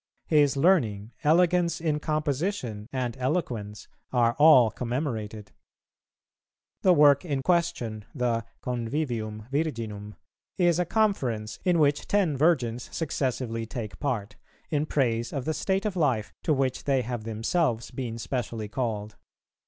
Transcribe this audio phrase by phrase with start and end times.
[0.25, 5.53] His learning, elegance in composition, and eloquence, are all commemorated.[408:2]
[6.81, 10.15] The work in question, the Convivium Virginum,
[10.57, 14.37] is a conference in which ten Virgins successively take part,
[14.71, 19.17] in praise of the state of life to which they have themselves been specially called.